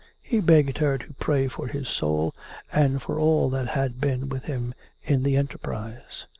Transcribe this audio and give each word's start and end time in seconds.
He 0.23 0.41
begged 0.41 0.79
her 0.79 0.97
to 0.97 1.13
pray 1.19 1.47
for 1.47 1.67
his 1.67 1.87
soul, 1.87 2.33
and 2.73 2.99
for 2.99 3.19
all 3.19 3.51
that 3.51 3.67
had 3.77 4.01
been 4.01 4.29
with 4.29 4.45
him 4.45 4.73
in 5.03 5.21
the 5.21 5.35
enterprise." 5.37 6.25